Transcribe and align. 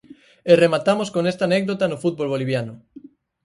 E 0.51 0.53
rematamos 0.63 1.09
con 1.13 1.23
esta 1.31 1.43
anécdota 1.49 1.85
no 1.91 2.01
fútbol 2.03 2.31
boliviano. 2.33 2.73